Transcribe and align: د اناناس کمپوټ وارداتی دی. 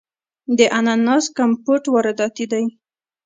د 0.57 0.59
اناناس 0.77 1.25
کمپوټ 1.37 1.83
وارداتی 1.93 2.45
دی. 2.51 2.65